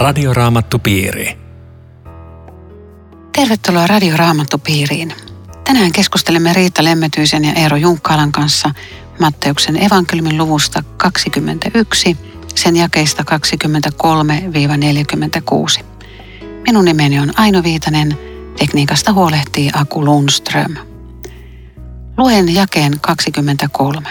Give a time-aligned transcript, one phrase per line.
[0.00, 1.38] Radioraamattupiiri.
[3.36, 5.14] Tervetuloa Radioraamattupiiriin.
[5.64, 8.70] Tänään keskustelemme Riitta Lemmetyisen ja Eero Junkkaalan kanssa
[9.18, 12.16] Matteuksen evankeliumin luvusta 21,
[12.54, 13.24] sen jakeista
[15.80, 15.84] 23-46.
[16.66, 18.18] Minun nimeni on Aino Viitanen,
[18.58, 20.76] tekniikasta huolehtii Aku Lundström.
[22.16, 24.08] Luen jakeen 23.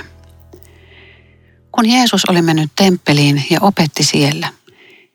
[1.72, 4.59] Kun Jeesus oli mennyt temppeliin ja opetti siellä,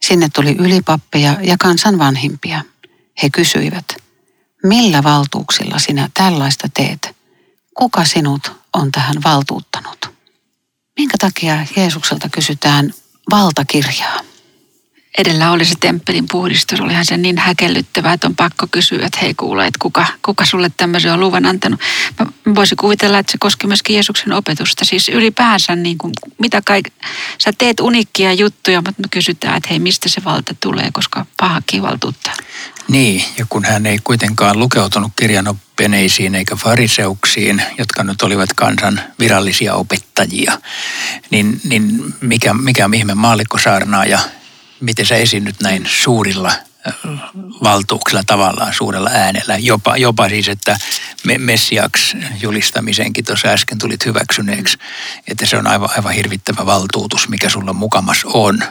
[0.06, 2.62] sinne tuli ylipappeja ja kansan vanhimpia.
[3.22, 3.84] He kysyivät,
[4.64, 7.16] millä valtuuksilla sinä tällaista teet?
[7.74, 10.10] Kuka sinut on tähän valtuuttanut?
[10.98, 12.94] Minkä takia Jeesukselta kysytään
[13.30, 14.20] valtakirjaa?
[15.18, 19.34] Edellä oli se temppelin puhdistus, olihan se niin häkellyttävää, että on pakko kysyä, että hei
[19.34, 21.80] kuule, että kuka, kuka sulle tämmöisen on luvan antanut.
[22.20, 24.84] Mä voisin kuvitella, että se koski myöskin Jeesuksen opetusta.
[24.84, 26.92] Siis ylipäänsä, niin kuin, mitä kaik,
[27.38, 31.82] sä teet unikkia juttuja, mutta me kysytään, että hei, mistä se valta tulee, koska pahakin
[31.82, 32.34] valtuuttaa.
[32.88, 39.74] Niin, ja kun hän ei kuitenkaan lukeutunut kirjanoppineisiin eikä fariseuksiin, jotka nyt olivat kansan virallisia
[39.74, 40.58] opettajia,
[41.30, 44.18] niin, niin mikä, mikä ihme maallikkosaarnaaja
[44.84, 46.52] miten sä esiinnyt näin suurilla
[47.62, 49.58] valtuuksilla tavallaan, suurella äänellä.
[49.58, 50.76] Jopa, jopa siis, että
[51.38, 54.78] Messiaks julistamisenkin tuossa äsken tulit hyväksyneeksi,
[55.26, 58.62] että se on aivan, aivan hirvittävä valtuutus, mikä sulla mukamas on.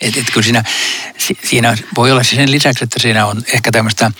[0.00, 0.64] Et, et kyllä siinä,
[1.44, 4.12] siinä voi olla sen lisäksi, että siinä on ehkä tämmöistä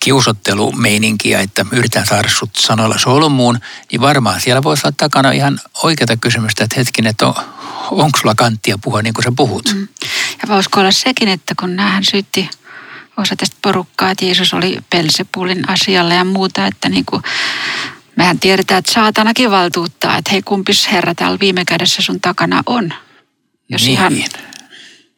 [0.00, 3.58] kiusottelumeininkiä, että yritetään saada sut sanoilla solmuun,
[3.92, 7.34] niin varmaan siellä voisi olla takana ihan oikeata kysymystä, että hetkin, että on,
[7.90, 9.74] onko sulla kanttia puhua niin kuin sä puhut?
[9.74, 9.88] Mm.
[10.42, 12.50] Ja voisiko olla sekin, että kun näähän syytti
[13.16, 17.22] osa tästä porukkaa, että Jeesus oli Pelsepulin asialla ja muuta, että niin kuin,
[18.16, 22.92] mehän tiedetään, että saatanakin valtuuttaa, että hei kumpis herra täällä viime kädessä sun takana on.
[23.68, 23.92] Jos niin.
[23.92, 24.14] ihan...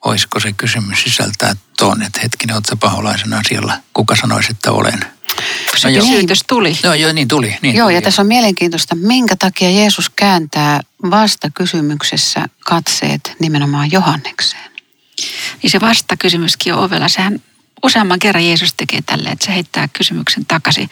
[0.04, 3.74] Olisiko se kysymys sisältää tuon, että hetkinen, oletko paholaisen asialla?
[3.92, 5.00] Kuka sanoisi, että olen?
[5.76, 6.78] Se no kysymys tuli.
[6.84, 7.56] No joo, niin tuli.
[7.62, 7.94] Niin joo, tuli.
[7.94, 10.80] ja tässä on mielenkiintoista, minkä takia Jeesus kääntää
[11.10, 14.73] vasta kysymyksessä katseet nimenomaan Johannekseen.
[15.62, 17.08] Niin se vastakysymyskin on ovella.
[17.08, 17.40] Sehän
[17.82, 20.90] useamman kerran Jeesus tekee tälle, että se heittää kysymyksen takaisin.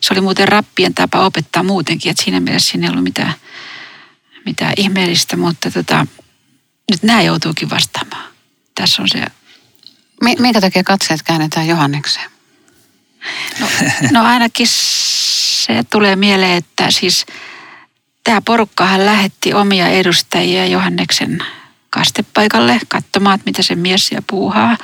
[0.00, 3.34] Se oli muuten rappien tapa opettaa muutenkin, että siinä mielessä siinä ei ollut mitään,
[4.44, 6.06] mitään ihmeellistä, mutta tota,
[6.90, 8.24] nyt nämä joutuukin vastaamaan.
[8.74, 9.26] Tässä on se...
[10.38, 12.30] Minkä takia katseet käännetään Johannekseen?
[13.60, 13.66] No,
[14.10, 17.26] no ainakin se tulee mieleen, että siis
[18.24, 21.44] tämä porukkahan lähetti omia edustajia Johanneksen
[21.90, 24.76] kastepaikalle katsomaan, että mitä se mies siellä puuhaa.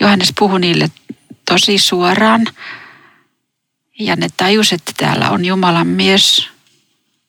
[0.00, 0.90] Johannes puhui niille
[1.50, 2.46] tosi suoraan.
[3.98, 6.48] Ja ne tajus, että täällä on Jumalan mies.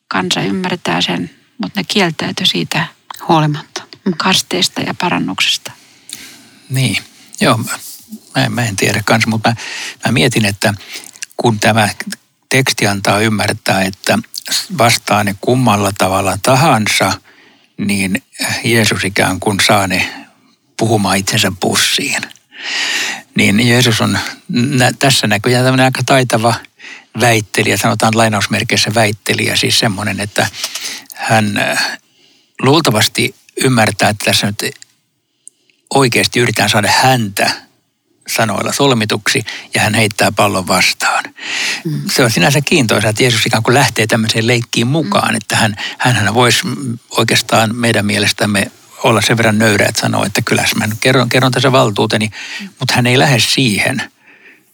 [0.08, 2.86] Kansa ymmärtää sen, mutta ne kieltäytyi siitä
[3.28, 3.82] huolimatta
[4.16, 5.72] kasteesta ja parannuksesta.
[6.68, 7.02] Niin,
[7.40, 7.56] joo,
[8.36, 9.56] mä, mä en tiedä kanssa, mutta mä,
[10.06, 10.74] mä mietin, että
[11.36, 11.88] kun tämä
[12.48, 14.18] teksti antaa ymmärtää, että
[14.78, 17.12] vastaa ne kummalla tavalla tahansa,
[17.78, 18.22] niin
[18.64, 20.08] Jeesus ikään kuin saa ne
[20.76, 22.22] puhumaan itsensä pussiin.
[23.34, 26.54] Niin Jeesus on nä, tässä näköjään tämmöinen aika taitava
[27.20, 30.46] väittelijä, sanotaan lainausmerkeissä väittelijä, siis semmoinen, että
[31.14, 31.98] hän äh,
[32.62, 34.74] luultavasti ymmärtää, että tässä nyt
[35.94, 37.65] oikeasti yritetään saada häntä
[38.26, 39.44] sanoilla solmituksi
[39.74, 41.24] ja hän heittää pallon vastaan.
[41.84, 42.00] Mm.
[42.12, 45.36] Se on sinänsä kiintoisa, että Jeesus ikään kuin lähtee tämmöiseen leikkiin mukaan, mm.
[45.36, 46.60] että hän, hän voisi
[47.10, 48.70] oikeastaan meidän mielestämme
[49.02, 52.26] olla sen verran nöyrä, että sanoo, että kyllä mä kerron, kerron tässä valtuuteni,
[52.60, 52.68] mm.
[52.78, 54.02] mutta hän ei lähde siihen,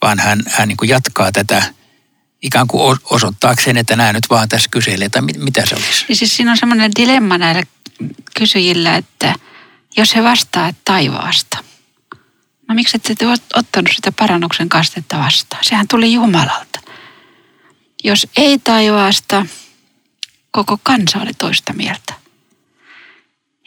[0.01, 1.63] vaan hän, hän niin kuin jatkaa tätä
[2.41, 6.05] ikään kuin osoittaakseen, että nämä nyt vaan tässä kyselee, tai mit, mitä se olisi.
[6.09, 7.63] Ja siis siinä on semmoinen dilemma näillä
[8.37, 9.35] kysyjillä, että
[9.97, 11.57] jos he vastaa taivaasta–
[12.67, 13.25] No miksi ette te
[13.55, 15.63] ottanut sitä parannuksen kastetta vastaan?
[15.63, 16.79] Sehän tuli Jumalalta.
[18.03, 19.45] Jos ei taivaasta,
[20.51, 22.13] koko kansa oli toista mieltä.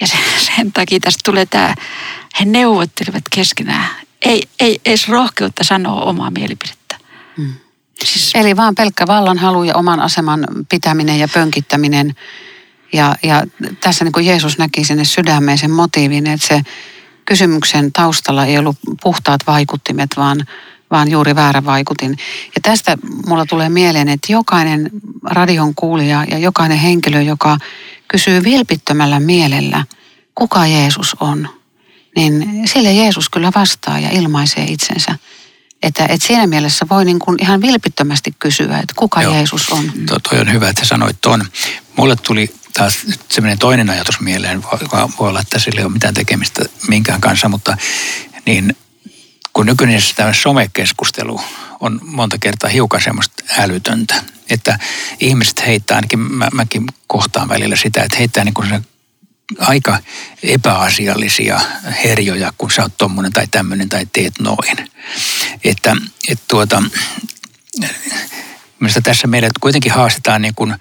[0.00, 0.20] Ja sen,
[0.56, 1.75] sen takia tästä tulee tämä,
[2.40, 3.88] he neuvottelivat keskenään.
[4.22, 6.99] Ei, ei edes rohkeutta sanoa omaa mielipidettä.
[7.37, 7.54] Hmm.
[8.04, 8.31] Siis...
[8.34, 12.14] Eli vaan pelkkä vallanhalu ja oman aseman pitäminen ja pönkittäminen.
[12.92, 13.42] Ja, ja
[13.81, 16.62] tässä niin kuin Jeesus näki sinne sydämeen sen motiivin, että se
[17.26, 20.46] kysymyksen taustalla ei ollut puhtaat vaikuttimet, vaan,
[20.90, 22.11] vaan juuri väärä vaikutin.
[22.55, 24.90] Ja tästä mulla tulee mieleen, että jokainen
[25.25, 27.58] radion kuulija ja jokainen henkilö, joka
[28.08, 29.84] kysyy vilpittömällä mielellä,
[30.34, 31.49] kuka Jeesus on,
[32.17, 35.19] niin sille Jeesus kyllä vastaa ja ilmaisee itsensä.
[35.82, 39.34] Että, että siinä mielessä voi niin kuin ihan vilpittömästi kysyä, että kuka Joo.
[39.34, 39.93] Jeesus on.
[40.06, 41.44] To, toi on hyvä, että sanoit tuon.
[41.96, 44.62] Mulle tuli taas semmoinen toinen ajatus mieleen,
[45.19, 47.76] voi olla, että sillä ei ole mitään tekemistä minkään kanssa, mutta
[48.46, 48.76] niin
[49.52, 51.40] kun nykyinen tämä somekeskustelu
[51.81, 54.78] on monta kertaa hiukan semmoista älytöntä, että
[55.20, 58.87] ihmiset heittää, ainakin mä, mäkin kohtaan välillä sitä, että heittää niin kuin
[59.58, 59.99] aika
[60.43, 61.61] epäasiallisia
[62.05, 64.90] herjoja, kun sä oot tommonen tai tämmöinen tai teet noin.
[65.64, 65.96] Että,
[66.28, 66.82] että tuota,
[69.02, 70.75] tässä meidät kuitenkin haastetaan niin kuin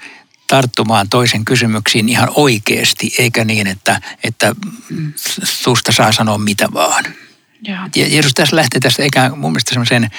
[0.48, 4.56] tarttumaan toisen kysymyksiin ihan oikeasti, eikä niin, että, että
[5.44, 7.06] susta saa sanoa mitä vaan.
[7.96, 10.10] Ja Jeesus tässä lähtee tästä eikä mun mielestä semmoiseen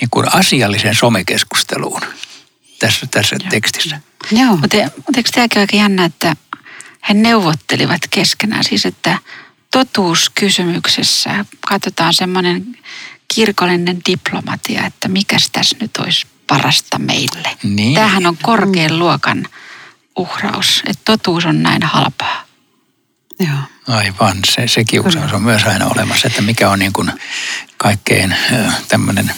[0.00, 2.00] niin kuin asialliseen somekeskusteluun
[2.78, 3.50] tässä, tässä Joo.
[3.50, 4.00] tekstissä.
[4.30, 4.56] Joo.
[4.56, 4.76] Mutta,
[5.16, 6.36] eikö tämäkin aika jännä, että
[7.08, 9.18] he neuvottelivat keskenään, siis että
[9.70, 12.78] totuuskysymyksessä katsotaan semmoinen
[13.34, 17.56] kirkollinen diplomatia, että mikäs tässä nyt olisi parasta meille.
[17.62, 17.94] Niin.
[17.94, 19.48] Tämähän on korkean luokan
[20.16, 22.44] uhraus, että totuus on näin halpaa.
[23.40, 23.58] Joo.
[23.88, 27.12] Aivan, se, se kiusaus on myös aina olemassa, että mikä on niin kuin
[27.76, 28.36] kaikkein
[28.88, 29.34] tämmöinen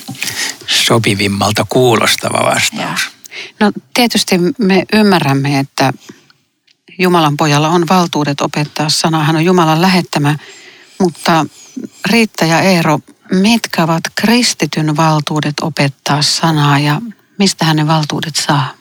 [0.66, 3.00] sopivimmalta kuulostava vastaus.
[3.04, 3.10] Ja.
[3.60, 5.92] No tietysti me ymmärrämme, että
[6.98, 10.38] Jumalan pojalla on valtuudet opettaa sanaa, hän on Jumalan lähettämä,
[10.98, 11.46] mutta
[12.10, 12.98] Riitta ja Eero,
[13.32, 17.00] mitkä ovat kristityn valtuudet opettaa sanaa ja
[17.38, 18.75] mistä hän ne valtuudet saa?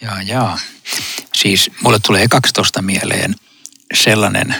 [0.00, 0.58] Jaa, jaa.
[1.34, 3.34] Siis mulle tulee 12 mieleen
[3.94, 4.56] sellainen,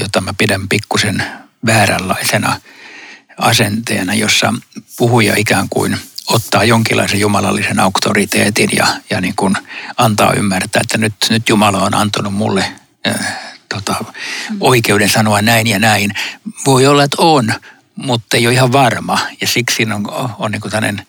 [0.00, 1.24] jota mä pidän pikkusen
[1.66, 2.60] vääränlaisena
[3.38, 4.54] asenteena, jossa
[4.96, 9.56] puhuja ikään kuin ottaa jonkinlaisen jumalallisen auktoriteetin ja, ja niin kuin
[9.96, 12.72] antaa ymmärtää, että nyt, nyt Jumala on antanut mulle
[13.06, 13.38] äh,
[13.68, 14.04] tota,
[14.60, 16.10] oikeuden sanoa näin ja näin.
[16.66, 17.54] Voi olla, että on,
[17.96, 19.18] mutta ei ole ihan varma.
[19.40, 21.06] Ja siksi on, on niin kuin tämmöinen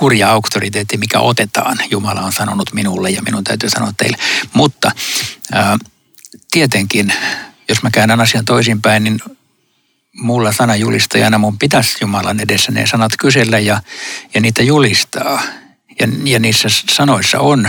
[0.00, 1.78] hurja auktoriteetti, mikä otetaan.
[1.90, 4.16] Jumala on sanonut minulle ja minun täytyy sanoa teille.
[4.52, 4.90] Mutta
[5.52, 5.78] ää,
[6.50, 7.12] tietenkin,
[7.68, 9.20] jos mä käännän asian toisinpäin, niin
[10.16, 13.82] mulla sanajulistajana mun pitäisi Jumalan edessä ne sanat kysellä ja,
[14.34, 15.42] ja niitä julistaa.
[16.00, 17.68] Ja, ja niissä sanoissa on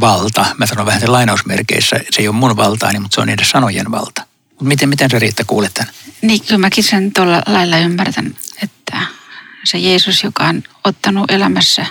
[0.00, 0.46] valta.
[0.58, 3.90] Mä sanon vähän sen lainausmerkeissä, se ei ole mun valtaani, mutta se on niiden sanojen
[3.90, 4.22] valta.
[4.60, 5.94] Miten, miten se Riitta kuulet tämän?
[6.22, 9.02] Niin, kyllä mäkin sen tuolla lailla ymmärtän, että
[9.64, 11.86] se Jeesus, joka on ottanut elämässä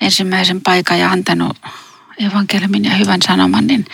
[0.00, 1.56] ensimmäisen paikan ja antanut
[2.18, 3.84] evankeliumin ja hyvän sanoman, niin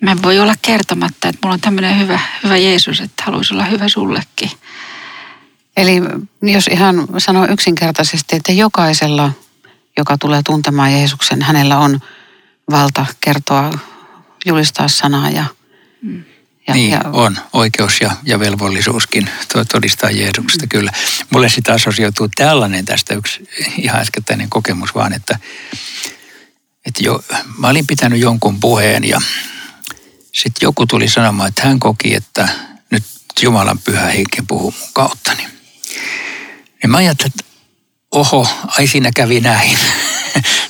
[0.00, 3.88] mä voi olla kertomatta, että mulla on tämmöinen hyvä, hyvä Jeesus, että haluaisi olla hyvä
[3.88, 4.50] sullekin.
[5.76, 6.02] Eli
[6.42, 9.32] jos ihan sanoo yksinkertaisesti, että jokaisella,
[9.96, 12.00] joka tulee tuntemaan Jeesuksen, hänellä on
[12.70, 13.70] valta kertoa,
[14.46, 15.44] julistaa sanaa ja
[16.02, 16.24] mm.
[16.66, 17.00] Ja, niin, ja...
[17.12, 17.38] on.
[17.52, 19.30] Oikeus ja, ja velvollisuuskin
[19.72, 20.92] todistaa Jeesuksesta, kyllä.
[21.30, 23.48] Mulle sitä assosioituu tällainen tästä yksi
[23.78, 25.38] ihan äskettäinen kokemus vaan, että,
[26.86, 27.24] että jo,
[27.58, 29.20] mä olin pitänyt jonkun puheen ja
[30.32, 32.48] sitten joku tuli sanomaan, että hän koki, että
[32.90, 33.04] nyt
[33.42, 35.46] Jumalan pyhä henki puhuu mun kauttani.
[36.82, 37.52] Niin mä ajattelin, että
[38.10, 38.48] oho,
[38.78, 39.78] ai siinä kävi näin.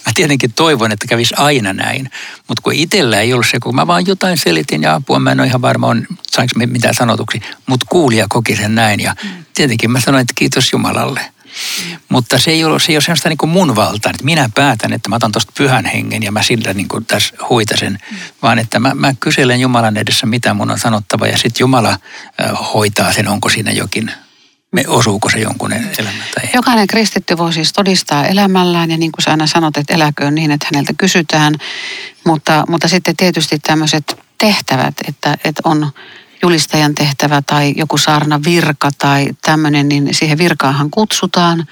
[0.07, 2.11] mä tietenkin toivon, että kävisi aina näin,
[2.49, 5.41] mutta kun itsellä ei ollut se, kun mä vaan jotain selitin ja apua, mä en
[5.41, 9.45] ole ihan varma, on, saanko mitään sanotuksi, mutta kuulija koki sen näin ja mm.
[9.55, 11.21] tietenkin mä sanoin, että kiitos Jumalalle.
[11.21, 11.97] Mm.
[12.09, 14.93] Mutta se ei ole, se ei ole sellaista niin kuin mun valtaa, että minä päätän,
[14.93, 18.17] että mä otan tuosta pyhän hengen ja mä sillä niin kuin tässä huitasen, mm.
[18.43, 21.99] vaan että mä, mä kyselen Jumalan edessä, mitä mun on sanottava ja sitten Jumala äh,
[22.75, 24.11] hoitaa sen, onko siinä jokin
[24.77, 26.51] me osuuko se jonkun elämään tai ei.
[26.55, 30.51] Jokainen kristitty voi siis todistaa elämällään ja niin kuin sä aina sanot, että eläköön niin,
[30.51, 31.55] että häneltä kysytään.
[32.27, 35.93] Mutta, mutta sitten tietysti tämmöiset tehtävät, että, että on
[36.43, 41.67] julistajan tehtävä tai joku saarna virka tai tämmöinen, niin siihen virkaahan kutsutaan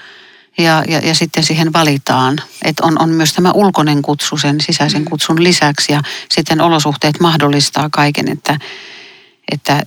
[0.57, 2.41] ja, ja, ja sitten siihen valitaan.
[2.63, 7.89] Että on, on myös tämä ulkoinen kutsu sen sisäisen kutsun lisäksi ja sitten olosuhteet mahdollistaa
[7.89, 8.59] kaiken, että,
[9.51, 9.83] että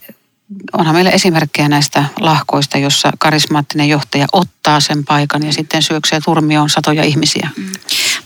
[0.73, 6.71] onhan meillä esimerkkejä näistä lahkoista, jossa karismaattinen johtaja ottaa sen paikan ja sitten syöksee turmioon
[6.71, 7.50] satoja ihmisiä.
[7.57, 7.73] Mm.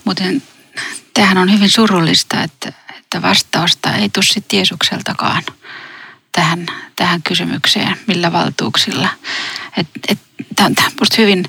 [0.04, 0.42] Muuten
[1.14, 5.42] tämähän on hyvin surullista, että, että vastausta ei tule sitten Jeesukseltakaan
[6.32, 9.08] tähän, tähän kysymykseen, millä valtuuksilla.
[10.56, 11.44] Tämä on minusta hyvin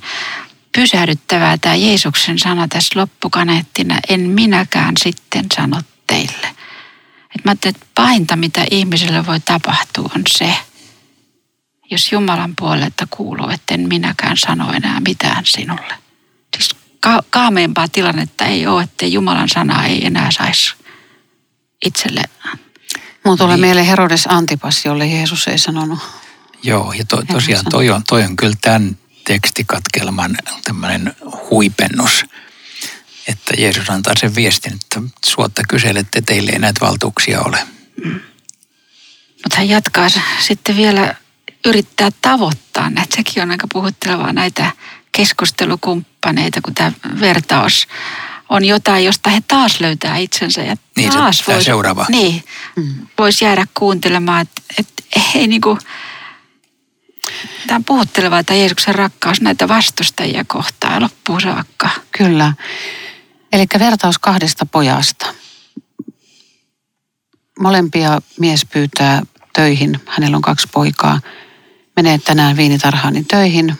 [0.76, 6.63] pysähdyttävää tämä Jeesuksen sana tässä loppukaneettina, en minäkään sitten sano teille.
[7.36, 10.56] Et mä ajattelin, että pahinta, mitä ihmiselle voi tapahtua, on se,
[11.92, 15.94] jos Jumalan puolelta kuuluu, etten minäkään sano enää mitään sinulle.
[16.58, 20.76] Siis ka- kaameempaa tilannetta ei ole, että Jumalan sana ei enää saisi
[21.86, 22.22] itselle.
[23.26, 23.62] Mun tulee niin.
[23.62, 26.00] mieleen Herodes Antipas, jolle Jeesus ei sanonut.
[26.64, 31.14] Joo, ja to, tosiaan toi on, toi on kyllä tämän tekstikatkelman tämmöinen
[31.50, 32.26] huipennus
[33.28, 37.68] että Jeesus antaa sen viestin, että suotta kyselette, teille ei näitä valtuuksia ole.
[38.06, 38.20] Mm.
[39.44, 40.08] Mutta hän jatkaa
[40.40, 41.16] sitten vielä
[41.66, 43.16] yrittää tavoittaa näitä.
[43.16, 44.72] Sekin on aika puhuttelevaa näitä
[45.12, 47.88] keskustelukumppaneita, kun tämä vertaus
[48.50, 50.62] on jotain, josta he taas löytää itsensä.
[50.62, 52.06] Ja niin, taas se, vois, seuraava.
[52.10, 52.44] Niin,
[52.76, 53.08] mm.
[53.18, 55.04] voisi jäädä kuuntelemaan, että, että
[55.36, 55.80] ei niin kuin,
[57.68, 61.90] tämä on puhuttelevaa tämä Jeesuksen rakkaus näitä vastustajia kohtaan loppuun saakka.
[62.12, 62.54] Kyllä.
[63.54, 65.26] Eli vertaus kahdesta pojasta.
[67.60, 69.22] Molempia mies pyytää
[69.54, 70.00] töihin.
[70.08, 71.22] Hänellä on kaksi poikaa.
[71.96, 73.76] Menee tänään viinitarhaani töihin.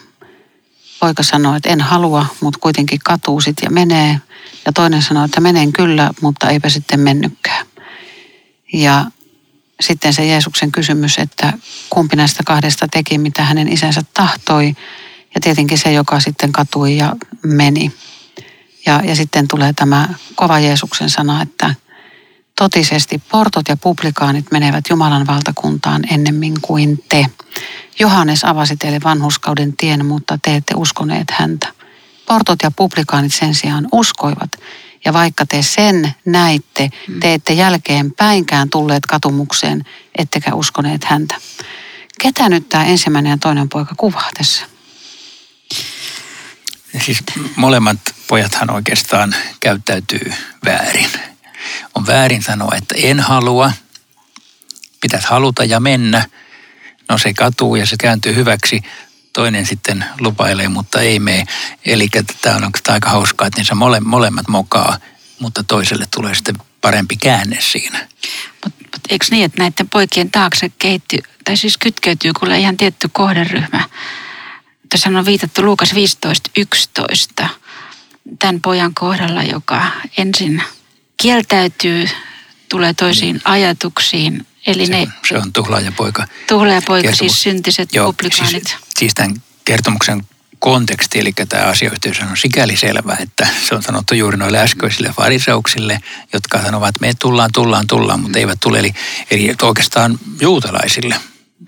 [1.00, 4.20] Poika sanoo, että en halua, mutta kuitenkin katuu sit ja menee.
[4.66, 7.66] Ja toinen sanoo, että menen kyllä, mutta eipä sitten mennykään.
[8.72, 9.04] Ja
[9.80, 11.52] sitten se Jeesuksen kysymys, että
[11.90, 14.74] kumpi näistä kahdesta teki, mitä hänen isänsä tahtoi.
[15.34, 17.92] Ja tietenkin se, joka sitten katui ja meni.
[18.86, 21.74] Ja, ja sitten tulee tämä kova Jeesuksen sana, että
[22.56, 27.26] totisesti portot ja publikaanit menevät Jumalan valtakuntaan ennemmin kuin te.
[27.98, 31.68] Johannes avasi teille vanhuskauden tien, mutta te ette uskoneet häntä.
[32.26, 34.50] Portot ja publikaanit sen sijaan uskoivat.
[35.04, 39.84] Ja vaikka te sen näitte, te ette jälkeen päinkään tulleet katumukseen,
[40.18, 41.34] ettekä uskoneet häntä.
[42.20, 44.66] Ketä nyt tämä ensimmäinen ja toinen poika kuvaa tässä?
[47.02, 47.18] Siis
[47.56, 50.32] molemmat pojathan oikeastaan käyttäytyy
[50.64, 51.10] väärin.
[51.94, 53.72] On väärin sanoa, että en halua,
[55.00, 56.28] pitäisi haluta ja mennä.
[57.08, 58.82] No se katuu ja se kääntyy hyväksi.
[59.32, 61.44] Toinen sitten lupailee, mutta ei mene.
[61.84, 62.08] Eli
[62.40, 64.98] tämä on aika hauskaa, että niissä mole, molemmat mokaa,
[65.40, 68.08] mutta toiselle tulee sitten parempi käänne siinä.
[68.64, 73.08] Mutta mut eikö niin, että näiden poikien taakse kehittyy, tai siis kytkeytyy kuule ihan tietty
[73.12, 73.88] kohderyhmä.
[74.88, 75.92] Tässä on viitattu Luukas
[77.42, 77.46] 15.11
[78.38, 79.86] tämän pojan kohdalla, joka
[80.18, 80.62] ensin
[81.16, 82.08] kieltäytyy,
[82.68, 84.46] tulee toisiin ajatuksiin.
[84.66, 86.26] Eli se, ne, se on tuhlaajapoika.
[86.48, 87.18] Tuhlaajapoika, Kertomus.
[87.18, 88.66] siis syntiset Joo, publikaanit.
[88.66, 90.22] Siis, siis tämän kertomuksen
[90.58, 96.00] konteksti, eli tämä asiayhteys on sikäli selvä, että se on sanottu juuri noille äskeisille fariseuksille,
[96.32, 98.78] jotka sanovat, että me tullaan, tullaan, tullaan, mutta eivät tule.
[98.78, 98.92] Eli,
[99.30, 101.14] eli oikeastaan juutalaisille,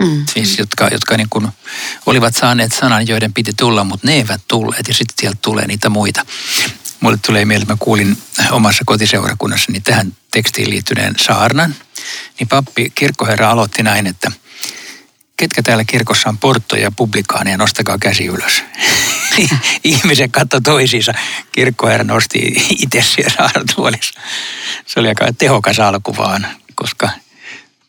[0.03, 0.25] mm.
[0.35, 1.49] siis jotka, jotka niin kuin
[2.07, 5.89] olivat saaneet sanan, joiden piti tulla, mutta ne eivät tulleet ja sitten sieltä tulee niitä
[5.89, 6.27] muita.
[7.01, 8.19] Mulle tulee mieleen, että mä kuulin
[8.51, 11.75] omassa kotiseurakunnassani tähän tekstiin liittyneen saarnan,
[12.39, 14.33] niin pappi, kirkkoherra aloitti näin, että
[15.37, 18.65] ketkä täällä kirkossa on porttoja ja publikaaneja, nostakaa käsi ylös.
[19.85, 21.15] Ihmiset katto toisiinsa.
[21.53, 22.39] Kirkkoherra nosti
[22.79, 24.21] itse siellä saarnatuolissa.
[24.87, 27.11] Se oli aika tehokas alku vaan, koska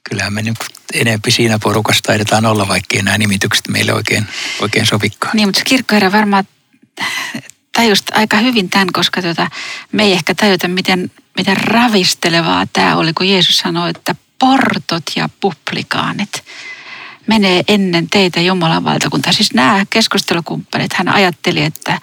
[0.09, 0.57] kyllähän me nyt
[0.93, 4.27] enempi siinä porukassa taidetaan olla, vaikkei nämä nimitykset meille oikein,
[4.61, 5.35] oikein sovikkaan.
[5.35, 6.47] Niin, mutta kirkkoherra varmaan
[7.73, 9.49] tajusi aika hyvin tämän, koska tuota,
[9.91, 15.29] me ei ehkä tajuta, miten, miten ravistelevaa tämä oli, kun Jeesus sanoi, että portot ja
[15.39, 16.43] publikaanit
[17.27, 19.31] menee ennen teitä Jumalan valtakunta.
[19.31, 22.01] Siis nämä keskustelukumppanit, hän ajatteli, että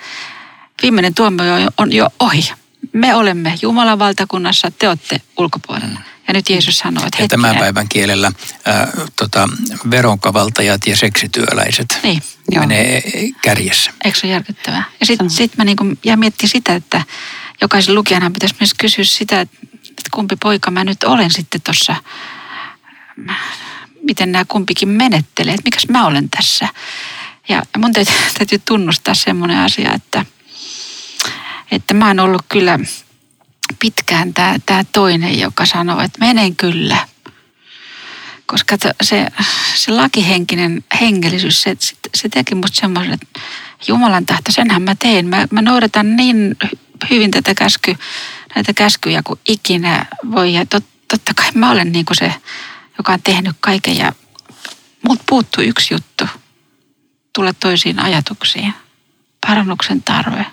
[0.83, 2.53] viimeinen tuomio on jo ohi.
[2.93, 5.99] Me olemme Jumalan valtakunnassa, te olette ulkopuolella.
[5.99, 6.14] Mm.
[6.29, 8.33] Ja nyt Jeesus sanoo, että ja tämän päivän kielellä
[8.65, 9.49] ää, tota,
[9.91, 12.23] veronkavaltajat ja seksityöläiset niin,
[12.59, 13.33] menee joo.
[13.43, 13.93] kärjessä.
[14.05, 14.85] Eikö se ole järkyttävää?
[15.01, 17.03] Ja sitten sit mä niinku, ja miettii sitä, että
[17.61, 19.57] jokaisen lukijanhan pitäisi myös kysyä sitä, että
[20.11, 21.97] kumpi poika mä nyt olen sitten tuossa,
[24.03, 26.69] miten nämä kumpikin menettelee, että mikäs mä olen tässä.
[27.49, 30.25] Ja mun täytyy, täytyy tunnustaa semmoinen asia, että,
[31.71, 32.79] että mä oon ollut kyllä
[33.79, 37.09] pitkään tämä, tämä toinen, joka sanoo, että menen kyllä.
[38.47, 39.27] Koska se,
[39.75, 41.77] se lakihenkinen hengelisyys, se,
[42.15, 43.41] se teki musta semmoisen, että
[43.89, 45.27] Jumalan tahto, senhän mä teen.
[45.27, 46.57] Mä, mä noudatan niin
[47.11, 47.97] hyvin tätä käsky,
[48.55, 50.55] näitä käskyjä kuin ikinä voi.
[50.55, 52.35] Ja tot, totta kai mä olen niin kuin se,
[52.99, 54.13] joka on tehnyt kaiken ja
[55.09, 56.25] mut puuttuu yksi juttu.
[57.33, 58.75] Tule toisiin ajatuksiin.
[59.47, 60.47] Parannuksen tarve.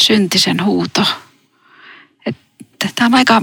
[0.00, 1.06] Syntisen huuto
[2.94, 3.40] Tämä on aika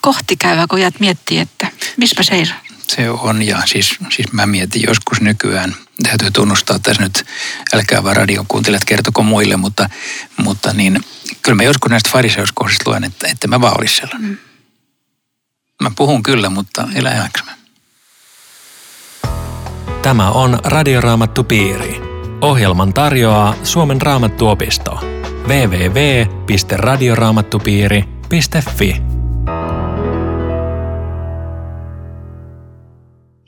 [0.00, 2.56] kohtikäyvä, kun jäät miettiä, että mispä seisoo.
[2.88, 7.26] Se on ja siis, siis mä mietin joskus nykyään, täytyy tunnustaa tässä nyt,
[7.74, 9.88] älkää vaan radiokuuntelijat kertoko muille, mutta,
[10.36, 11.04] mutta niin,
[11.42, 14.30] kyllä mä joskus näistä fariseuskohdista luen, että, että mä vaan olisi sellainen.
[14.30, 14.36] Mm.
[15.82, 17.30] Mä puhun kyllä, mutta elä
[20.02, 22.00] Tämä on Radioraamattu Piiri.
[22.40, 25.00] Ohjelman tarjoaa Suomen raamattuopisto.
[25.48, 29.02] www.radioraamattupiiri.com yle.fi.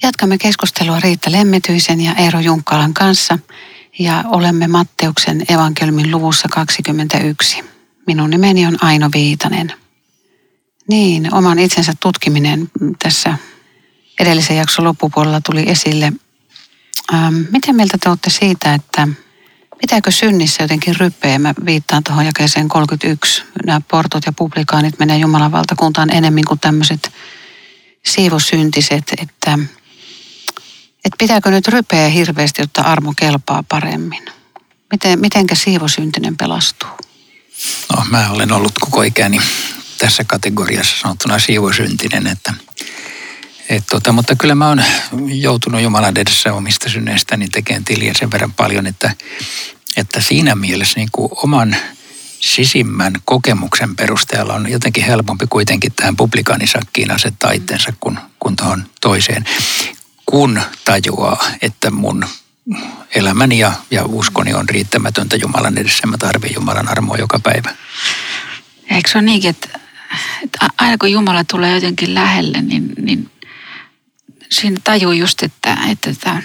[0.02, 3.38] Jatkamme keskustelua Riitta Lemmetyisen ja Eero Junkkalan kanssa
[3.98, 7.64] ja olemme Matteuksen evankelmin luvussa 21.
[8.06, 9.72] Minun nimeni on Aino Viitanen.
[10.88, 13.34] Niin, oman itsensä tutkiminen tässä
[14.20, 16.12] edellisen jakson loppupuolella tuli esille.
[17.14, 19.08] Ähm, miten mieltä te olette siitä, että
[19.80, 21.38] pitääkö synnissä jotenkin ryppeä?
[21.38, 23.42] Mä viittaan tuohon jakeeseen 31.
[23.66, 27.12] Nämä portot ja publikaanit menee Jumalan valtakuntaan enemmän kuin tämmöiset
[28.06, 29.58] siivosyntiset, että,
[31.04, 34.24] että pitääkö nyt rypeä hirveästi, jotta armo kelpaa paremmin?
[34.92, 36.90] Miten, mitenkä siivosyntinen pelastuu?
[37.96, 39.38] No, mä olen ollut koko ikäni
[39.98, 42.54] tässä kategoriassa sanottuna siivosyntinen, että
[43.68, 44.82] et tota, mutta kyllä mä oon
[45.26, 49.14] joutunut Jumalan edessä omista synneistäni tekemään tiliä sen verran paljon, että,
[49.96, 51.76] että siinä mielessä niin kuin oman
[52.40, 59.44] sisimmän kokemuksen perusteella on jotenkin helpompi kuitenkin tähän publikaanisakkiin asettaa itsensä kuin, kuin tuohon toiseen,
[60.26, 62.26] kun tajuaa, että mun
[63.14, 66.06] elämäni ja, ja uskoni on riittämätöntä Jumalan edessä.
[66.06, 67.76] Mä tarvitsen Jumalan armoa joka päivä.
[68.90, 69.80] Eikö se ole niinkin, että,
[70.44, 73.30] että aina kun Jumala tulee jotenkin lähelle, niin, niin
[74.50, 76.42] siinä tajuu just, että, että tämä,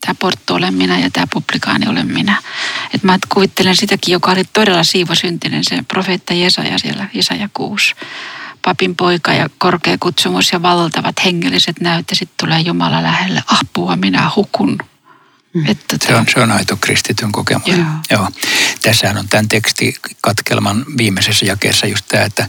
[0.00, 2.42] tämä portto olen minä ja tämä publikaani olen minä.
[2.94, 7.94] Että mä kuvittelen sitäkin, joka oli todella siivosyntinen, se profeetta Jesaja siellä, Jesaja 6
[8.64, 13.96] papin poika ja korkea kutsumus ja valtavat hengelliset näyt ja sitten tulee Jumala lähelle, apua
[13.96, 14.78] minä hukun.
[15.54, 15.66] Mm.
[15.66, 17.68] Että se, on, se on aito kristityn kokemus.
[17.68, 17.86] Joo.
[18.10, 18.28] Joo.
[18.82, 22.48] Tässähän on tämän tekstikatkelman viimeisessä jakeessa just tämä, että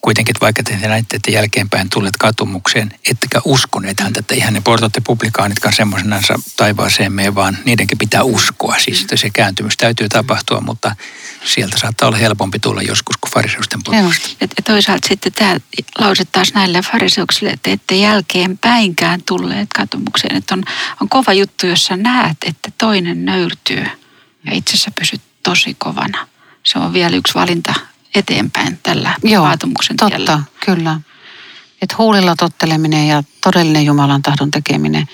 [0.00, 4.96] kuitenkin, vaikka te näitte, että jälkeenpäin tulleet katumukseen, ettekä uskoneet häntä, että ihan ne portot
[4.96, 8.78] ja publikaanitkaan semmoisenansa taivaaseen mene, vaan niidenkin pitää uskoa.
[8.78, 10.96] Siis se kääntymys täytyy tapahtua, mutta
[11.44, 14.28] sieltä saattaa olla helpompi tulla joskus kuin fariseusten porukasta.
[14.40, 15.56] Ja toisaalta sitten tämä
[15.98, 20.36] lause taas näille fariseuksille, että ette jälkeenpäinkään tulleet katumukseen.
[20.36, 20.62] Että on,
[21.00, 23.84] on kova juttu, jos sä näet, että toinen nöyrtyy
[24.46, 26.28] ja itsessä pysyt tosi kovana.
[26.62, 27.74] Se on vielä yksi valinta
[28.14, 30.42] eteenpäin tällä Joo, vaatimuksen totta, tiellä.
[30.64, 31.00] kyllä.
[31.82, 35.06] Että huulilla totteleminen ja todellinen Jumalan tahdon tekeminen.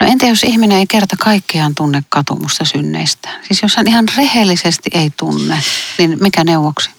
[0.00, 3.28] No entä jos ihminen ei kerta kaikkiaan tunne katumusta synneistä?
[3.48, 5.62] Siis jos hän ihan rehellisesti ei tunne,
[5.98, 6.90] niin mikä neuvoksi?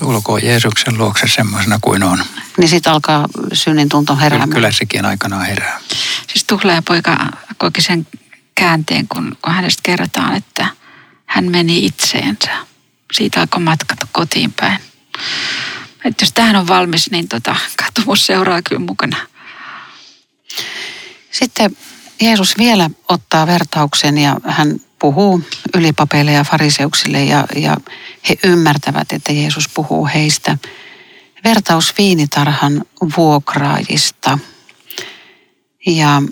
[0.00, 2.24] Tulkoon Jeesuksen luokse semmoisena kuin on.
[2.56, 4.50] Niin sitten alkaa synnin tunto heräämään.
[4.50, 5.80] Kyllä sekin aikanaan herää.
[6.32, 7.26] Siis Tuhlea poika
[7.58, 8.06] koki sen
[8.54, 10.66] käänteen, kun, kun hänestä kerrotaan, että
[11.26, 12.50] hän meni itseensä
[13.12, 14.78] siitä alkoi matkata kotiin päin.
[16.04, 19.16] Että jos tähän on valmis, niin tota, katumus seuraa kyllä mukana.
[21.30, 21.76] Sitten
[22.20, 25.42] Jeesus vielä ottaa vertauksen ja hän puhuu
[25.74, 27.76] ylipapeille ja fariseuksille ja, ja
[28.28, 30.58] he ymmärtävät, että Jeesus puhuu heistä.
[31.44, 32.84] Vertaus viinitarhan
[33.16, 34.38] vuokraajista.
[35.86, 36.22] Ja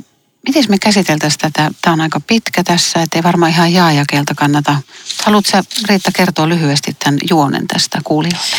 [0.47, 1.71] Miten me käsiteltäisiin tätä?
[1.83, 4.77] Tämä on aika pitkä tässä, ettei varmaan ihan jaajakelta kannata.
[5.25, 8.57] Haluatko sä Riitta kertoa lyhyesti tämän juonen tästä kuulijoille?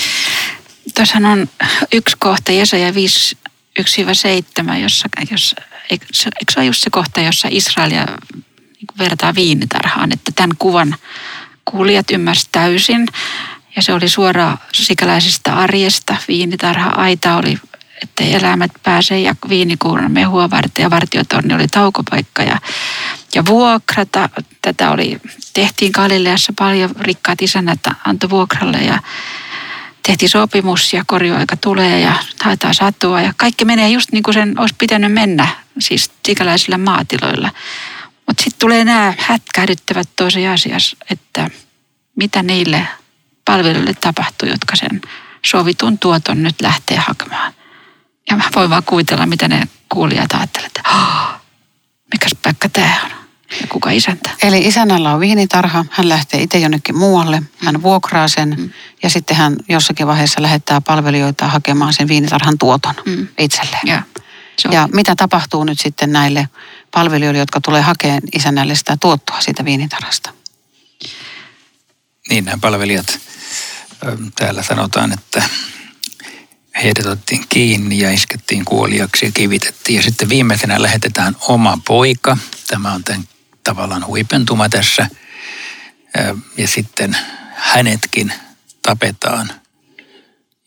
[0.96, 1.50] Tuossa on
[1.92, 3.38] yksi kohta, Jesaja 5,
[3.80, 3.84] 1-7,
[4.74, 5.56] jossa, jossa
[5.90, 10.96] eikö se ole just se kohta, jossa Israelia niin vertaa viinitarhaan, että tämän kuvan
[11.66, 13.08] kuulijat ymmärsivät täysin.
[13.76, 16.16] Ja se oli suora sikäläisestä arjesta.
[16.28, 17.58] Viinitarha-aita oli
[18.04, 22.58] ettei eläimet pääse ja viinikuuron mehua varten ja vartiotorni oli taukopaikka ja,
[23.36, 24.30] ja vuokrata.
[24.62, 25.18] Tätä oli,
[25.54, 29.00] tehtiin Galileassa paljon rikkaat isännät antoi vuokralle ja
[30.04, 34.60] tehtiin sopimus ja korjoaika tulee ja haetaan satua ja kaikki menee just niin kuin sen
[34.60, 35.48] olisi pitänyt mennä,
[35.80, 37.52] siis sikäläisillä maatiloilla.
[38.28, 41.50] Mutta sitten tulee nämä hätkähdyttävät tosiasiassa, että
[42.16, 42.88] mitä niille
[43.46, 45.02] palveluille tapahtuu, jotka sen
[45.46, 47.54] sovitun tuoton nyt lähtee hakemaan.
[48.30, 51.42] Ja mä voin vaan kuvitella, mitä ne kuulijat ajattelevat, että oh,
[52.14, 53.12] mikäs paikka tämä on.
[53.62, 54.30] Ja kuka isäntä?
[54.44, 58.70] Eli isännällä on viinitarha, hän lähtee itse jonnekin muualle, hän vuokraa sen mm.
[59.04, 63.28] ja sitten hän jossakin vaiheessa lähettää palvelijoita hakemaan sen viinitarhan tuoton mm.
[63.38, 63.82] itselleen.
[63.86, 64.04] Ja,
[64.72, 66.50] ja mitä tapahtuu nyt sitten näille
[66.92, 70.34] palvelijoille, jotka tulee hakemaan isännälle sitä tuottoa siitä viinitarhasta?
[72.30, 73.20] Niin, nämä palvelijat,
[74.36, 75.44] täällä sanotaan, että
[76.84, 79.98] heidät otettiin kiinni ja iskettiin kuoliaksi ja kivitettiin.
[79.98, 82.38] Ja sitten viimeisenä lähetetään oma poika.
[82.68, 83.28] Tämä on tämän
[83.64, 85.08] tavallaan huipentuma tässä.
[86.58, 87.18] Ja sitten
[87.56, 88.34] hänetkin
[88.82, 89.52] tapetaan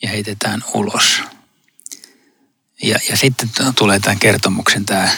[0.02, 1.22] ja heitetään ulos.
[2.82, 5.08] Ja, ja sitten tulee tämän kertomuksen tämä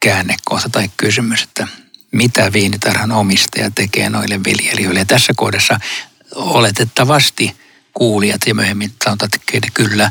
[0.00, 1.68] käännekohta tai kysymys, että
[2.12, 4.98] mitä viinitarhan omistaja tekee noille viljelijöille.
[4.98, 5.80] Ja tässä kohdassa
[6.34, 7.56] oletettavasti–
[7.94, 10.10] kuulijat ja myöhemmin sanotaan, että kyllä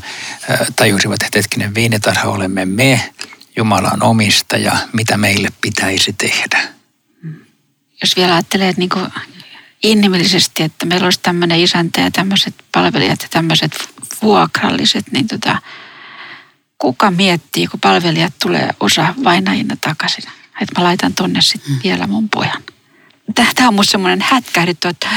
[0.76, 3.14] tajusivat, että hetkinen viinitarha olemme me,
[3.58, 6.62] Jumalan omistaja, mitä meille pitäisi tehdä.
[8.02, 9.08] Jos vielä ajattelee, että niin kuin
[9.84, 13.90] inhimillisesti, että meillä olisi tämmöinen isäntä ja tämmöiset palvelijat ja tämmöiset
[14.22, 15.58] vuokralliset, niin tota,
[16.78, 20.24] kuka miettii, kun palvelijat tulee osa vainajina takaisin,
[20.62, 21.80] että mä laitan tonne sitten mm.
[21.84, 22.64] vielä mun pojan.
[23.36, 25.10] Tämä on musta semmoinen hätkähditty, että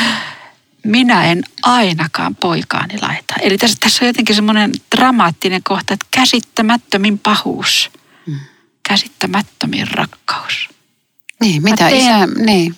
[0.84, 3.34] minä en ainakaan poikaani laita.
[3.40, 7.90] Eli tässä, tässä on jotenkin semmoinen dramaattinen kohta, että käsittämättömin pahuus,
[8.26, 8.38] mm.
[8.88, 10.68] käsittämättömin rakkaus.
[11.40, 12.74] Niin, mitä teen, isä, niin.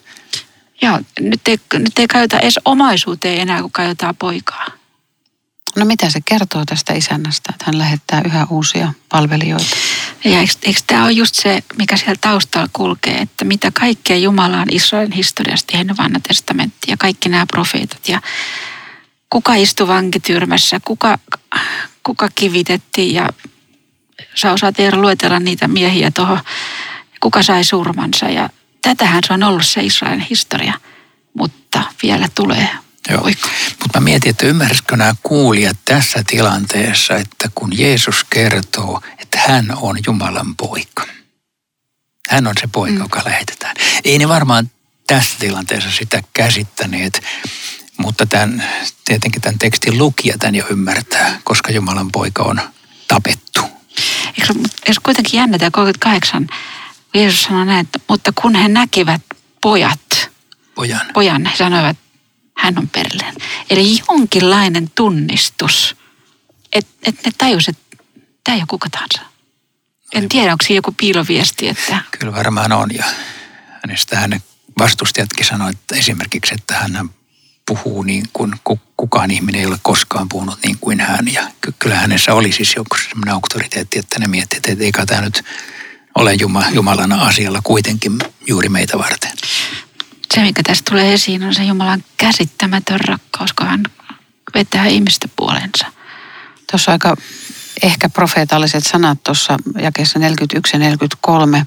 [0.83, 4.67] Joo, nyt ei, nyt ei kajota edes omaisuuteen enää, kun kajotaan poikaa.
[5.77, 9.77] No mitä se kertoo tästä isännästä, että hän lähettää yhä uusia palvelijoita?
[10.25, 14.61] Ja eikö, eikö tämä ole just se, mikä siellä taustalla kulkee, että mitä kaikkea Jumala
[14.61, 18.21] on Israelin historiasta tehnyt vanha testamentti ja kaikki nämä profeetat ja
[19.31, 21.19] kuka istui vankityrmässä, kuka,
[22.03, 23.29] kuka kivitettiin ja
[24.35, 26.41] sä osaat Eero luetella niitä miehiä tuohon,
[27.21, 28.51] kuka sai surmansa ja
[28.83, 30.75] tätähän se on ollut se Israelin historia,
[31.35, 32.69] mutta vielä tulee
[33.11, 33.31] Joo.
[33.83, 39.77] Mutta mä mietin, että ymmärsitkö nämä kuulijat tässä tilanteessa, että kun Jeesus kertoo, että hän
[39.77, 41.07] on Jumalan poika.
[42.29, 43.03] Hän on se poika, mm.
[43.03, 43.77] joka lähetetään.
[44.05, 44.71] Ei ne varmaan
[45.07, 47.23] tässä tilanteessa sitä käsittäneet,
[47.97, 48.65] mutta tämän,
[49.05, 52.61] tietenkin tämän tekstin lukija tämän jo ymmärtää, koska Jumalan poika on
[53.09, 53.61] tapettu.
[54.27, 54.55] Eikö,
[54.89, 56.47] jos kuitenkin jännä 38,
[57.15, 59.23] Jeesus sanoi näin, että mutta kun he näkivät
[59.61, 60.31] pojat,
[60.75, 61.97] pojan, pojan he sanoivat,
[62.57, 63.35] hän on perleen.
[63.71, 65.97] Eli jonkinlainen tunnistus,
[66.73, 68.15] että et ne tajusivat, että
[68.45, 69.21] tämä ei ole kuka tahansa.
[70.13, 72.01] En tiedä, onko siinä joku piiloviesti, että...
[72.19, 73.05] Kyllä varmaan on ja
[73.83, 74.43] hänestä hänen
[74.79, 77.11] vastustajatkin sanoivat että esimerkiksi, että hän
[77.67, 78.55] puhuu niin kuin
[78.97, 81.33] kukaan ihminen ei ole koskaan puhunut niin kuin hän.
[81.33, 85.45] Ja kyllä hänessä oli siis joku sellainen auktoriteetti, että ne miettivät, että eikä tämä nyt
[86.15, 86.35] ole
[86.75, 89.33] Jumalana asialla kuitenkin juuri meitä varten
[90.35, 93.83] se, mikä tässä tulee esiin, on se Jumalan käsittämätön rakkaus, kun hän
[94.55, 95.87] vetää ihmistä puolensa.
[96.71, 97.17] Tuossa aika
[97.83, 101.67] ehkä profeetalliset sanat tuossa jakeessa 41 ja 43,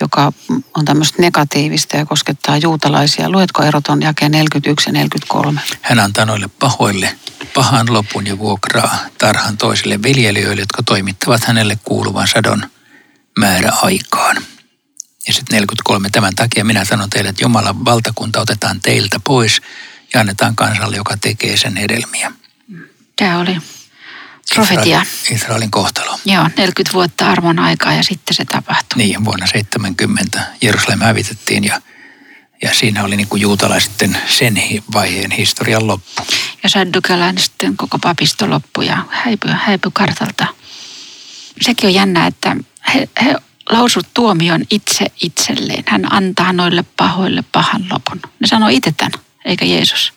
[0.00, 0.32] joka
[0.74, 3.30] on tämmöistä negatiivista ja koskettaa juutalaisia.
[3.30, 5.60] Luetko eroton jakeen 41 ja 43?
[5.82, 7.16] Hän antaa noille pahoille
[7.54, 12.62] pahan lopun ja vuokraa tarhan toisille viljelijöille, jotka toimittavat hänelle kuuluvan sadon
[13.38, 14.36] määräaikaan.
[15.26, 16.10] Ja sitten 43.
[16.10, 19.62] Tämän takia minä sanon teille, että Jumalan valtakunta otetaan teiltä pois
[20.14, 22.32] ja annetaan kansalle, joka tekee sen hedelmiä.
[23.16, 23.56] Tämä oli
[24.54, 25.02] profetia.
[25.02, 26.18] Israel, Israelin kohtalo.
[26.24, 28.96] Joo, 40 vuotta armon aikaa ja sitten se tapahtui.
[28.96, 31.80] Niin, vuonna 70 Jerusalem hävitettiin ja,
[32.62, 34.60] ja siinä oli niin kuin juutalaisten sen
[34.92, 36.22] vaiheen historian loppu.
[36.62, 40.46] Ja Saddukelan sitten koko papisto loppu ja häipy, häipy kartalta.
[41.60, 42.56] Sekin on jännä, että
[42.94, 43.36] he, he
[43.70, 45.84] lausut tuomion itse itselleen.
[45.86, 48.20] Hän antaa noille pahoille pahan lopun.
[48.40, 49.12] Ne sanoo itse tämän,
[49.44, 50.12] eikä Jeesus.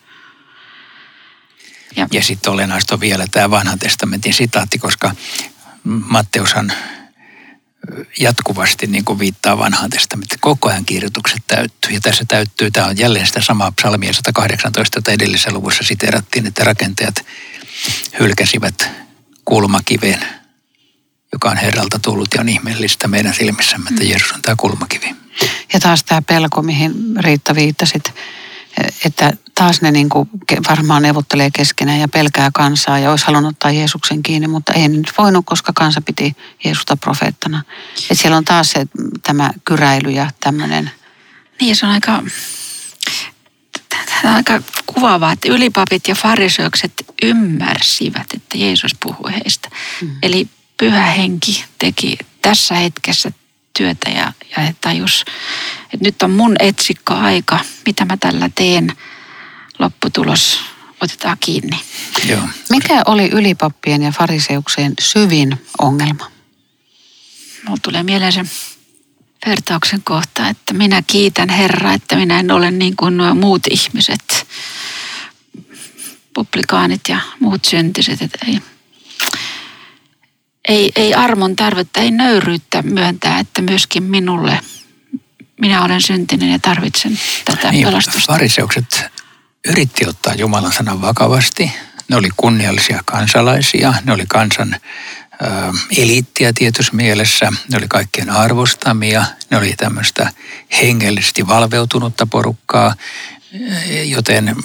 [1.95, 5.15] Ja, ja sitten olennaista on vielä tämä vanhan testamentin sitaatti, koska
[5.83, 6.73] Matteushan
[8.19, 10.39] jatkuvasti niin kuin viittaa vanhaan testamentin.
[10.39, 11.91] Koko ajan kirjoitukset täyttyy.
[11.91, 16.63] Ja tässä täyttyy, tämä on jälleen sitä samaa psalmia 118, jota edellisessä luvussa siteerattiin, että
[16.63, 17.25] rakentajat
[18.19, 18.89] hylkäsivät
[19.45, 20.25] kulmakiveen–
[21.34, 24.10] joka on Herralta tullut ja on ihmeellistä meidän silmissämme, että mm.
[24.10, 25.15] Jeesus on tämä kulmakivi.
[25.74, 28.13] Ja taas tämä pelko, mihin Riitta viittasit,
[29.06, 30.30] että taas ne niin kuin
[30.70, 35.13] varmaan neuvottelee keskenään ja pelkää kansaa ja olisi halunnut ottaa Jeesuksen kiinni, mutta ei nyt
[35.18, 37.63] voinut, koska kansa piti Jeesusta profeettana.
[38.02, 38.86] Että siellä on taas se,
[39.24, 40.92] tämä kyräily ja tämmöinen.
[41.62, 42.24] Niin, se on aika,
[44.06, 49.70] tämä on aika kuvaavaa, että ylipapit ja fariseukset ymmärsivät, että Jeesus puhui heistä.
[50.02, 50.10] Mm.
[50.24, 50.48] Eli
[50.80, 53.32] pyhä henki teki tässä hetkessä
[53.78, 55.26] työtä ja, ja he tajus,
[55.84, 58.94] että nyt on mun etsikko aika, mitä mä tällä teen.
[59.80, 60.60] Lopputulos
[61.02, 61.80] otetaan kiinni.
[62.30, 62.42] Joo.
[62.70, 66.32] Mikä oli ylipappien ja fariseukseen syvin ongelma?
[67.65, 68.46] Mulla tulee mieleen se
[69.46, 74.48] vertauksen kohta, että minä kiitän Herraa, että minä en ole niin kuin nuo muut ihmiset,
[76.34, 78.22] publikaanit ja muut syntiset.
[78.22, 78.60] Että ei,
[80.69, 84.60] ei, ei armon tarvetta, ei nöyryyttä myöntää, että myöskin minulle,
[85.62, 88.34] minä olen syntinen ja tarvitsen tätä niin, pelastusta.
[88.34, 89.03] Fariseukset
[89.67, 91.71] yritti ottaa Jumalan sanan vakavasti.
[92.08, 95.47] Ne oli kunniallisia kansalaisia, ne oli kansan ö,
[95.97, 100.34] eliittiä tietyssä mielessä, ne oli kaikkien arvostamia, ne oli tämmöistä
[100.82, 102.93] hengellisesti valveutunutta porukkaa,
[104.05, 104.55] joten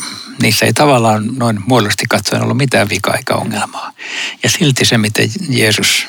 [0.43, 3.93] niissä ei tavallaan noin muodollisesti katsoen ollut mitään vikaa eikä ongelmaa.
[4.43, 6.07] Ja silti se, miten Jeesus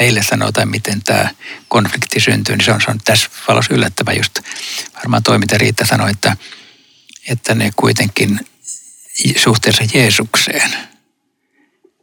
[0.00, 1.30] heille sanoo tai miten tämä
[1.68, 4.38] konflikti syntyy, niin se on, se on tässä valossa yllättävä just.
[4.94, 6.36] Varmaan toiminta Riitta sanoi, että,
[7.28, 8.40] että ne kuitenkin
[9.36, 10.72] suhteessa Jeesukseen,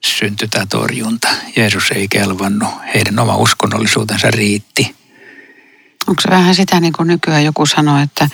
[0.06, 1.28] syntyi tämä torjunta.
[1.56, 4.96] Jeesus ei kelvannut, heidän oma uskonnollisuutensa riitti.
[6.08, 8.30] Onko se vähän sitä niin kuin nykyään joku sanoo, että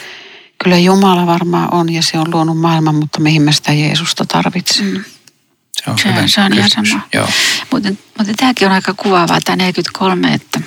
[0.63, 4.99] kyllä Jumala varmaan on ja se on luonut maailman, mutta mihin me sitä Jeesusta tarvitsemme?
[4.99, 5.05] Mm.
[5.71, 7.07] Se on, Se, hyvä se on ihan sama.
[7.13, 7.27] Joo.
[7.71, 10.61] Mutta, mutta tämäkin on aika kuvaavaa, tämä 43, että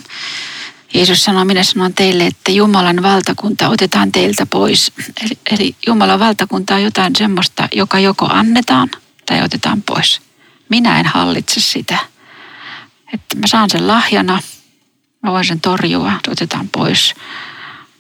[0.95, 4.93] Jeesus sanoo, minä sanon teille, että Jumalan valtakunta otetaan teiltä pois.
[5.25, 8.91] Eli, eli Jumalan valtakunta on jotain semmoista, joka joko annetaan
[9.27, 10.21] tai otetaan pois.
[10.69, 11.99] Minä en hallitse sitä.
[13.13, 14.43] Että mä saan sen lahjana,
[15.23, 17.15] mä voin sen torjua, se otetaan pois.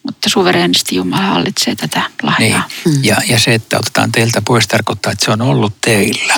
[0.04, 2.12] Mutta suvereenisti Jumala hallitsee tätä Niin.
[2.22, 2.68] lahjaa.
[3.02, 6.34] Ja, ja se, että otetaan teiltä pois, tarkoittaa, että se on ollut teillä.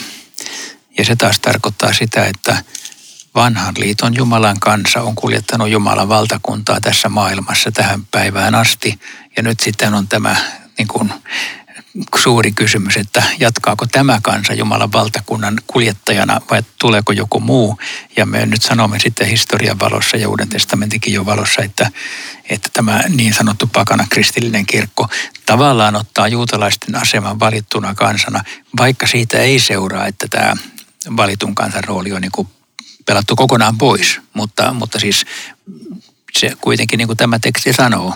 [0.99, 2.65] Ja se taas tarkoittaa sitä, että
[3.35, 9.01] vanhan liiton Jumalan kansa on kuljettanut Jumalan valtakuntaa tässä maailmassa tähän päivään asti.
[9.37, 10.37] Ja nyt sitten on tämä
[10.79, 11.13] niin kuin,
[12.17, 17.79] suuri kysymys, että jatkaako tämä kansa Jumalan valtakunnan kuljettajana vai tuleeko joku muu.
[18.17, 21.91] Ja me nyt sanomme sitten historian valossa ja Uuden testamentinkin jo valossa, että,
[22.51, 25.09] että tämä niin sanottu pakana kristillinen kirkko
[25.47, 28.45] tavallaan ottaa juutalaisten aseman valittuna kansana,
[28.79, 30.55] vaikka siitä ei seuraa, että tämä
[31.17, 32.49] valitun kansan rooli on niin kuin
[33.07, 34.21] pelattu kokonaan pois.
[34.35, 35.25] Mutta, mutta siis
[36.33, 38.15] se kuitenkin, niin kuin tämä teksti sanoo,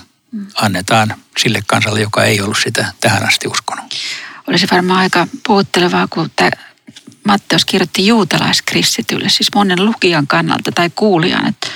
[0.55, 3.85] annetaan sille kansalle, joka ei ollut sitä tähän asti uskonut.
[4.47, 6.51] olisi varmaan aika puhuttelevaa, kun tämä
[7.25, 11.69] Matteus kirjoitti juutalaiskristitylle, siis monen lukijan kannalta tai kuulijan, että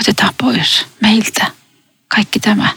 [0.00, 1.50] otetaan pois meiltä
[2.08, 2.68] kaikki tämä.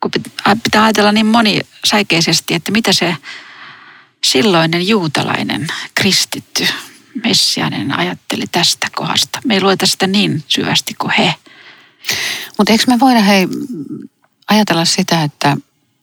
[0.00, 3.16] Kun pit- pitää ajatella niin monisäikeisesti, että mitä se
[4.24, 6.66] silloinen juutalainen kristitty
[7.24, 9.40] messiainen ajatteli tästä kohdasta.
[9.44, 11.34] Me ei lueta sitä niin syvästi kuin he.
[12.58, 13.48] Mutta eikö me voida hei
[14.48, 15.56] ajatella sitä, että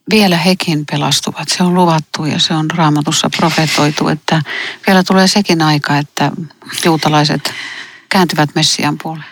[0.10, 1.50] vielä hekin pelastuvat.
[1.50, 4.42] Se on luvattu ja se on raamatussa profetoitu, että
[4.88, 6.32] vielä tulee sekin aika, että
[6.86, 7.54] juutalaiset
[8.10, 9.26] kääntyvät Messian puoleen.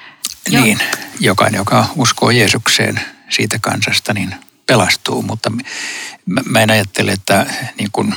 [0.49, 0.63] Joo.
[0.63, 0.79] Niin,
[1.19, 4.35] jokainen, joka uskoo Jeesukseen siitä kansasta, niin
[4.67, 5.21] pelastuu.
[5.21, 5.49] Mutta
[6.25, 7.45] mä, mä en ajattele, että
[7.77, 8.15] niin kuin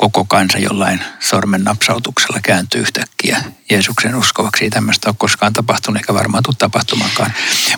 [0.00, 4.64] koko kansa jollain sormen napsautuksella kääntyy yhtäkkiä Jeesuksen uskovaksi.
[4.64, 7.32] Ei tämmöistä ole koskaan tapahtunut, eikä varmaan tule tapahtumaankaan.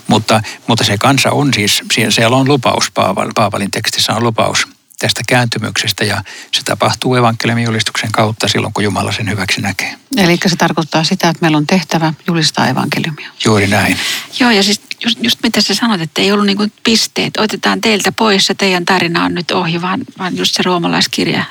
[0.08, 4.68] Mutta, mutta se kansa on siis, siellä- on lupaus, Paaval, Paavalin tekstissä on lupaus
[5.00, 9.96] tästä kääntymyksestä ja se tapahtuu evankeliumin julistuksen kautta silloin, kun Jumala sen hyväksi näkee.
[10.16, 13.30] Eli se tarkoittaa sitä, että meillä on tehtävä julistaa evankeliumia.
[13.44, 13.96] Juuri näin.
[14.40, 18.12] Joo, ja siis just, just mitä sä sanot, että ei ollut niinku pisteet, otetaan teiltä
[18.12, 21.44] pois ja teidän tarina on nyt ohi, vaan, vaan just se roomalaiskirja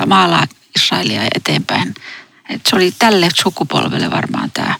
[0.00, 1.94] 9.11 maalaa Israelia eteenpäin.
[2.48, 4.74] Et se oli tälle sukupolvelle varmaan tämä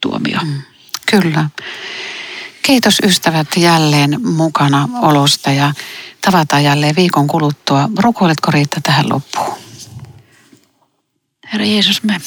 [0.00, 0.38] tuomio.
[0.42, 0.62] Mm.
[1.10, 1.48] Kyllä.
[2.62, 5.74] Kiitos ystävät jälleen mukana olosta ja
[6.20, 7.90] tavataan jälleen viikon kuluttua.
[7.98, 9.58] Rukoiletko Riitta tähän loppuun?
[11.52, 12.20] Herra Jeesus, me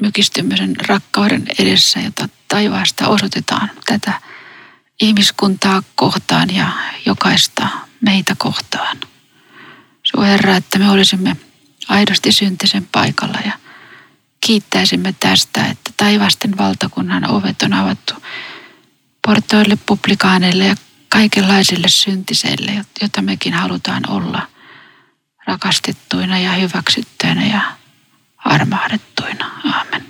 [0.00, 4.12] mykistymme sen rakkauden edessä, jota taivaasta osoitetaan tätä
[5.00, 6.72] ihmiskuntaa kohtaan ja
[7.06, 7.68] jokaista
[8.00, 8.96] meitä kohtaan.
[10.02, 11.36] Sua Herra, että me olisimme
[11.88, 13.52] aidosti syntisen paikalla ja
[14.40, 18.14] kiittäisimme tästä, että taivasten valtakunnan ovet on avattu
[19.26, 20.74] portoille, publikaaneille ja
[21.08, 24.42] kaikenlaisille syntiseille, jota mekin halutaan olla
[25.46, 27.60] rakastettuina ja hyväksyttyinä ja
[28.36, 29.50] armahdettuina.
[29.64, 30.04] Aamen.